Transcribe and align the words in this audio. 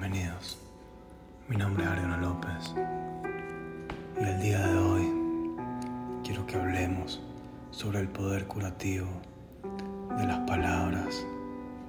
bienvenidos. 0.00 0.56
Mi 1.48 1.56
nombre 1.56 1.82
es 1.82 1.90
Ariana 1.90 2.18
López 2.18 2.72
y 4.20 4.22
el 4.22 4.40
día 4.40 4.64
de 4.64 4.78
hoy 4.78 5.10
quiero 6.22 6.46
que 6.46 6.54
hablemos 6.54 7.20
sobre 7.72 7.98
el 7.98 8.08
poder 8.08 8.46
curativo 8.46 9.08
de 10.16 10.24
las 10.24 10.38
palabras 10.48 11.26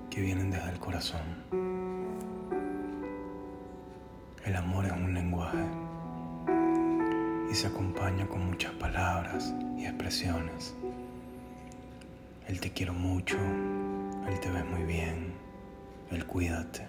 que 0.09 0.21
vienen 0.21 0.49
desde 0.49 0.71
el 0.71 0.79
corazón. 0.79 1.21
El 4.43 4.55
amor 4.55 4.85
es 4.85 4.91
un 4.91 5.13
lenguaje 5.13 5.67
y 7.51 7.53
se 7.53 7.67
acompaña 7.67 8.27
con 8.27 8.43
muchas 8.47 8.71
palabras 8.73 9.53
y 9.77 9.85
expresiones. 9.85 10.75
El 12.47 12.59
te 12.59 12.73
quiero 12.73 12.93
mucho, 12.93 13.37
el 14.27 14.39
te 14.39 14.49
ves 14.49 14.65
muy 14.65 14.81
bien, 14.81 15.31
el 16.09 16.25
cuídate, 16.25 16.87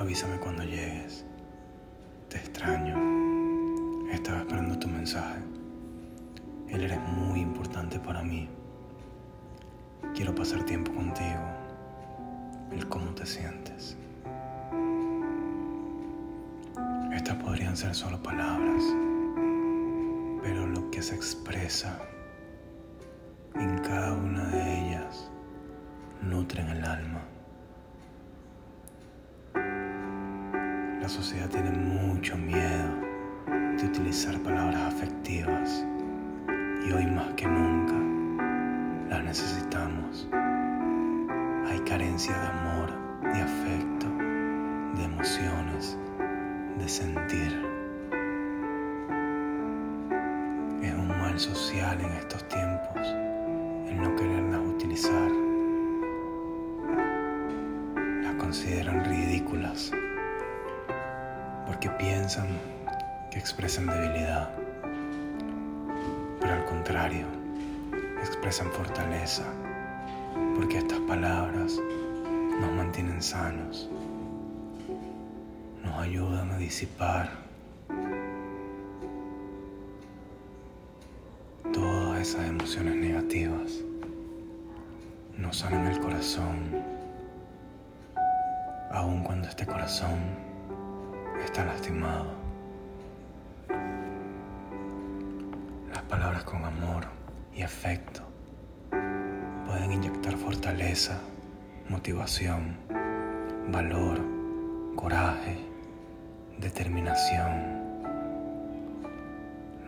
avísame 0.00 0.38
cuando 0.40 0.64
llegues, 0.64 1.26
te 2.30 2.38
extraño, 2.38 2.96
estaba 4.10 4.38
esperando 4.38 4.78
tu 4.78 4.88
mensaje, 4.88 5.40
él 6.70 6.84
eres 6.84 6.98
muy 7.00 7.40
importante 7.40 8.00
para 8.00 8.22
mí, 8.22 8.48
quiero 10.14 10.34
pasar 10.34 10.62
tiempo 10.64 10.90
contigo, 10.94 11.42
el 12.72 12.88
cómo 12.88 13.10
te 13.14 13.26
sientes. 13.26 13.94
Estas 17.12 17.36
podrían 17.36 17.76
ser 17.76 17.94
solo 17.94 18.22
palabras, 18.22 18.82
pero 20.42 20.66
lo 20.66 20.90
que 20.90 21.02
se 21.02 21.14
expresa 21.14 22.00
en 23.54 23.76
cada 23.80 24.14
una 24.14 24.48
de 24.48 24.78
ellas 24.78 25.30
nutren 26.22 26.68
el 26.68 26.84
alma. 26.86 27.20
Sociedad 31.10 31.48
tiene 31.48 31.72
mucho 31.72 32.38
miedo 32.38 32.94
de 33.76 33.84
utilizar 33.84 34.38
palabras 34.42 34.94
afectivas 34.94 35.84
y 36.86 36.92
hoy 36.92 37.04
más 37.06 37.34
que 37.34 37.48
nunca 37.48 37.94
las 39.08 39.24
necesitamos. 39.24 40.28
Hay 41.68 41.80
carencia 41.80 42.32
de 42.38 42.46
amor, 42.46 42.92
de 43.22 43.42
afecto, 43.42 44.06
de 44.94 45.04
emociones, 45.04 45.98
de 46.78 46.88
sentir. 46.88 47.60
Es 50.80 50.94
un 50.94 51.08
mal 51.08 51.36
social 51.40 52.00
en 52.00 52.12
estos 52.12 52.46
tiempos 52.46 53.08
el 53.88 54.00
no 54.00 54.14
quererlas 54.14 54.60
utilizar. 54.60 55.30
Las 58.22 58.34
consideran 58.36 58.99
porque 61.70 61.88
piensan 61.88 62.48
que 63.30 63.38
expresan 63.38 63.86
debilidad, 63.86 64.50
pero 66.40 66.54
al 66.54 66.64
contrario, 66.64 67.26
expresan 68.20 68.72
fortaleza 68.72 69.44
porque 70.56 70.78
estas 70.78 70.98
palabras 70.98 71.78
nos 72.60 72.72
mantienen 72.72 73.22
sanos, 73.22 73.88
nos 75.84 75.96
ayudan 76.00 76.50
a 76.50 76.58
disipar 76.58 77.30
todas 81.72 82.20
esas 82.20 82.48
emociones 82.48 82.96
negativas, 82.96 83.78
nos 85.38 85.58
sanan 85.58 85.86
el 85.86 86.00
corazón, 86.00 86.82
aun 88.90 89.22
cuando 89.22 89.46
este 89.48 89.64
corazón 89.64 90.49
está 91.44 91.64
lastimado. 91.64 92.26
Las 95.92 96.02
palabras 96.02 96.44
con 96.44 96.64
amor 96.64 97.06
y 97.54 97.62
afecto 97.62 98.22
pueden 99.66 99.92
inyectar 99.92 100.36
fortaleza, 100.36 101.18
motivación, 101.88 102.76
valor, 103.70 104.20
coraje, 104.96 105.58
determinación. 106.58 107.80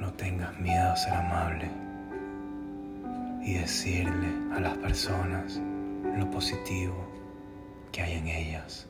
No 0.00 0.12
tengas 0.14 0.58
miedo 0.58 0.90
a 0.90 0.96
ser 0.96 1.14
amable 1.14 1.70
y 3.42 3.54
decirle 3.54 4.28
a 4.56 4.60
las 4.60 4.76
personas 4.78 5.60
lo 6.16 6.30
positivo 6.30 6.94
que 7.90 8.02
hay 8.02 8.12
en 8.14 8.28
ellas. 8.28 8.88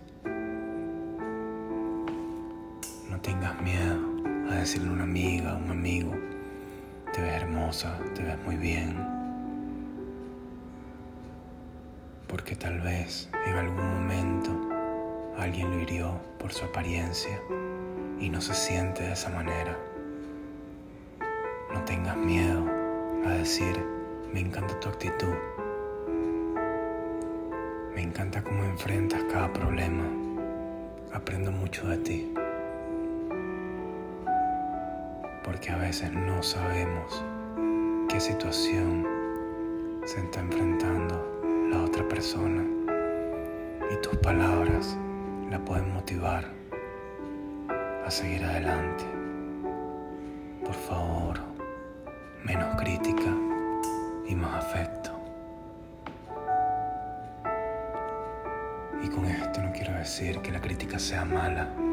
Tengas 3.23 3.61
miedo 3.63 3.99
a 4.51 4.57
decirle 4.57 4.89
a 4.89 4.93
una 4.93 5.05
amiga, 5.05 5.53
a 5.53 5.57
un 5.57 5.71
amigo, 5.71 6.13
te 7.13 7.23
ves 7.23 7.43
hermosa, 7.43 7.97
te 8.15 8.23
ves 8.23 8.37
muy 8.45 8.57
bien. 8.57 8.97
Porque 12.27 12.57
tal 12.57 12.81
vez 12.81 13.31
en 13.47 13.55
algún 13.55 13.87
momento 13.95 14.51
alguien 15.39 15.71
lo 15.71 15.81
hirió 15.81 16.21
por 16.39 16.53
su 16.53 16.65
apariencia 16.65 17.41
y 18.19 18.29
no 18.29 18.41
se 18.41 18.55
siente 18.55 19.05
de 19.05 19.13
esa 19.13 19.31
manera. 19.31 19.79
No 21.73 21.83
tengas 21.85 22.17
miedo 22.17 22.65
a 23.25 23.31
decir, 23.31 23.79
me 24.33 24.41
encanta 24.41 24.79
tu 24.81 24.89
actitud. 24.89 25.35
Me 27.95 28.03
encanta 28.03 28.43
cómo 28.43 28.65
enfrentas 28.65 29.23
cada 29.31 29.53
problema. 29.53 30.05
Aprendo 31.13 31.53
mucho 31.53 31.87
de 31.87 31.99
ti. 31.99 32.35
Porque 35.53 35.71
a 35.71 35.77
veces 35.77 36.11
no 36.11 36.43
sabemos 36.43 37.23
qué 38.09 38.19
situación 38.19 39.07
se 40.03 40.21
está 40.21 40.41
enfrentando 40.41 41.69
la 41.71 41.83
otra 41.83 42.09
persona 42.09 42.65
y 43.91 43.97
tus 44.01 44.17
palabras 44.17 44.97
la 45.51 45.63
pueden 45.63 45.93
motivar 45.93 46.47
a 47.69 48.11
seguir 48.11 48.43
adelante. 48.45 49.05
Por 50.65 50.75
favor, 50.75 51.39
menos 52.45 52.75
crítica 52.81 53.37
y 54.27 54.35
más 54.35 54.65
afecto. 54.65 55.11
Y 59.05 59.09
con 59.11 59.27
esto 59.27 59.63
no 59.63 59.71
quiero 59.73 59.93
decir 59.99 60.39
que 60.39 60.51
la 60.51 60.63
crítica 60.63 60.99
sea 60.99 61.27
mala. 61.27 61.92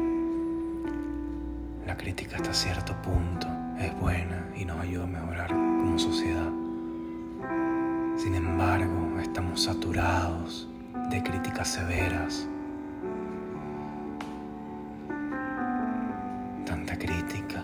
Crítica 2.10 2.38
hasta 2.38 2.52
cierto 2.52 2.92
punto 3.02 3.46
es 3.78 3.96
buena 4.00 4.44
y 4.56 4.64
nos 4.64 4.80
ayuda 4.80 5.04
a 5.04 5.06
mejorar 5.06 5.46
como 5.46 5.96
sociedad. 5.96 6.50
Sin 8.16 8.34
embargo, 8.34 9.20
estamos 9.22 9.62
saturados 9.62 10.68
de 11.08 11.22
críticas 11.22 11.68
severas. 11.68 12.48
Tanta 16.66 16.98
crítica 16.98 17.62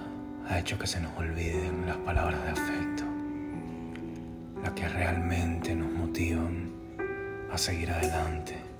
ha 0.48 0.60
hecho 0.60 0.78
que 0.78 0.86
se 0.86 1.00
nos 1.00 1.10
olviden 1.18 1.84
las 1.84 1.96
palabras 1.96 2.40
de 2.44 2.50
afecto, 2.50 3.02
las 4.62 4.70
que 4.74 4.88
realmente 4.88 5.74
nos 5.74 5.90
motivan 5.90 6.70
a 7.50 7.58
seguir 7.58 7.90
adelante. 7.90 8.75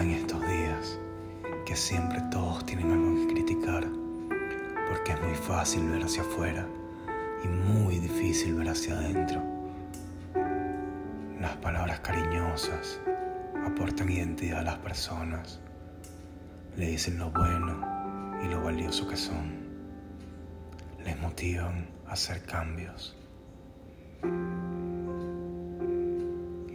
En 0.00 0.10
estos 0.12 0.40
días, 0.46 0.98
que 1.66 1.74
siempre 1.74 2.20
todos 2.30 2.64
tienen 2.64 2.90
algo 2.92 3.14
que 3.16 3.34
criticar, 3.34 3.84
porque 4.88 5.12
es 5.12 5.20
muy 5.20 5.34
fácil 5.34 5.88
ver 5.88 6.04
hacia 6.04 6.22
afuera 6.22 6.66
y 7.42 7.48
muy 7.48 7.98
difícil 7.98 8.54
ver 8.54 8.68
hacia 8.68 8.94
adentro. 8.94 9.42
Las 11.40 11.56
palabras 11.56 12.00
cariñosas 12.00 13.00
aportan 13.66 14.08
identidad 14.08 14.60
a 14.60 14.62
las 14.62 14.78
personas, 14.78 15.60
le 16.76 16.90
dicen 16.90 17.18
lo 17.18 17.30
bueno 17.30 18.38
y 18.44 18.48
lo 18.48 18.62
valioso 18.62 19.08
que 19.08 19.16
son, 19.16 19.52
les 21.04 21.20
motivan 21.20 21.88
a 22.06 22.12
hacer 22.12 22.44
cambios 22.44 23.16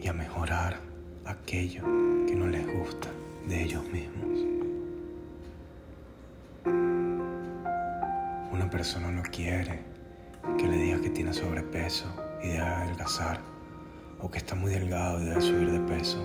y 0.01 0.07
a 0.07 0.13
mejorar 0.13 0.92
aquello 1.25 1.83
que 2.27 2.35
no 2.35 2.47
les 2.47 2.65
gusta 2.65 3.09
de 3.47 3.63
ellos 3.63 3.83
mismos. 3.89 4.39
Una 8.51 8.69
persona 8.69 9.11
no 9.11 9.23
quiere 9.23 9.81
que 10.57 10.67
le 10.67 10.77
diga 10.77 11.01
que 11.01 11.09
tiene 11.09 11.33
sobrepeso 11.33 12.05
y 12.43 12.47
debe 12.49 12.59
adelgazar 12.59 13.39
o 14.21 14.29
que 14.29 14.37
está 14.37 14.55
muy 14.55 14.71
delgado 14.71 15.21
y 15.21 15.25
debe 15.25 15.41
subir 15.41 15.71
de 15.71 15.79
peso. 15.79 16.19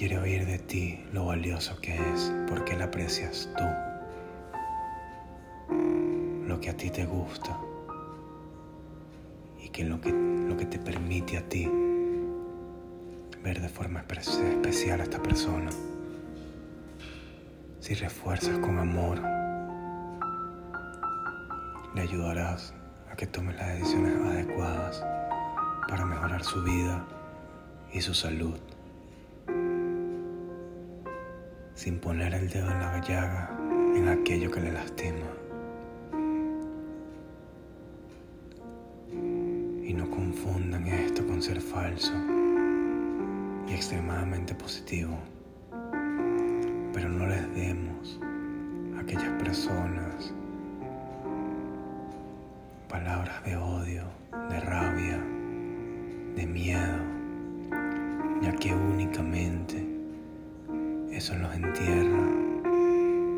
quiere 0.00 0.18
oír 0.18 0.46
de 0.46 0.58
ti 0.58 1.04
lo 1.12 1.26
valioso 1.26 1.78
que 1.82 1.94
es 1.94 2.32
porque 2.48 2.72
Él 2.72 2.80
aprecias 2.80 3.50
tú, 3.54 3.64
lo 6.46 6.58
que 6.58 6.70
a 6.70 6.74
ti 6.74 6.88
te 6.88 7.04
gusta 7.04 7.60
que 9.72 9.84
lo 9.84 10.00
que, 10.00 10.10
lo 10.12 10.56
que 10.56 10.66
te 10.66 10.78
permite 10.78 11.38
a 11.38 11.48
ti 11.48 11.68
ver 13.42 13.60
de 13.60 13.68
forma 13.68 14.00
especial 14.00 15.00
a 15.00 15.04
esta 15.04 15.22
persona. 15.22 15.70
Si 17.80 17.94
refuerzas 17.94 18.58
con 18.58 18.78
amor, 18.78 19.20
le 21.94 22.02
ayudarás 22.02 22.74
a 23.10 23.16
que 23.16 23.26
tome 23.26 23.54
las 23.54 23.78
decisiones 23.78 24.14
adecuadas 24.16 25.04
para 25.88 26.04
mejorar 26.04 26.44
su 26.44 26.62
vida 26.62 27.04
y 27.92 28.00
su 28.00 28.14
salud. 28.14 28.58
Sin 31.74 31.98
poner 31.98 32.34
el 32.34 32.50
dedo 32.50 32.70
en 32.70 32.78
la 32.78 33.00
llaga 33.00 33.56
en 33.96 34.08
aquello 34.08 34.50
que 34.50 34.60
le 34.60 34.72
lastima. 34.72 35.39
Y 39.90 39.92
no 39.92 40.08
confundan 40.08 40.86
esto 40.86 41.26
con 41.26 41.42
ser 41.42 41.60
falso 41.60 42.12
y 43.66 43.72
extremadamente 43.72 44.54
positivo. 44.54 45.18
Pero 46.92 47.08
no 47.08 47.26
les 47.26 47.52
demos 47.56 48.20
a 48.96 49.00
aquellas 49.00 49.42
personas 49.42 50.32
palabras 52.88 53.44
de 53.44 53.56
odio, 53.56 54.04
de 54.48 54.60
rabia, 54.60 55.18
de 56.36 56.46
miedo, 56.46 56.98
ya 58.42 58.52
que 58.52 58.72
únicamente 58.72 59.84
eso 61.10 61.34
los 61.34 61.52
entierra 61.52 62.28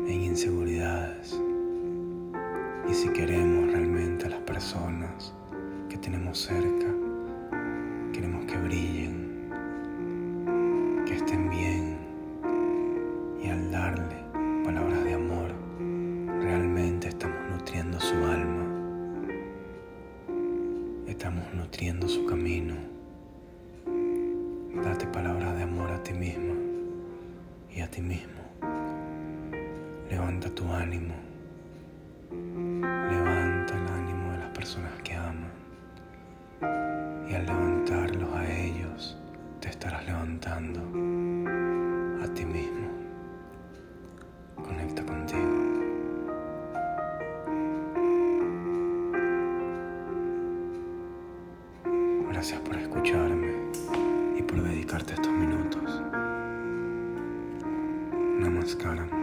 en 0.07 0.21
inseguridades. 0.21 1.35
Y 2.87 2.93
si 2.93 3.09
queremos 3.09 3.62
cerca, 6.33 6.87
queremos 8.11 8.45
que 8.45 8.57
brillen, 8.57 9.49
que 11.05 11.15
estén 11.15 11.49
bien, 11.49 11.97
y 13.41 13.49
al 13.49 13.71
darle 13.71 14.15
palabras 14.63 15.03
de 15.03 15.13
amor, 15.13 15.51
realmente 16.41 17.09
estamos 17.09 17.37
nutriendo 17.51 17.99
su 17.99 18.15
alma, 18.15 18.65
estamos 21.07 21.53
nutriendo 21.53 22.07
su 22.07 22.25
camino. 22.25 22.75
Date 24.83 25.05
palabras 25.07 25.55
de 25.55 25.63
amor 25.63 25.91
a 25.91 26.01
ti 26.01 26.13
misma 26.13 26.55
y 27.71 27.81
a 27.81 27.91
ti 27.91 28.01
mismo. 28.01 28.41
Levanta 30.09 30.49
tu 30.49 30.67
ánimo. 30.71 31.32
Al 37.35 37.47
levantarlos 37.47 38.31
a 38.35 38.47
ellos, 38.47 39.17
te 39.59 39.69
estarás 39.69 40.05
levantando 40.05 40.81
a 42.23 42.27
ti 42.35 42.45
mismo. 42.45 42.87
Conecta 44.55 45.03
contigo. 45.03 45.41
Gracias 52.29 52.59
por 52.59 52.75
escucharme 52.75 53.53
y 54.37 54.43
por 54.43 54.61
dedicarte 54.61 55.15
estos 55.15 55.31
minutos. 55.31 56.01
Namaskaram. 58.39 59.22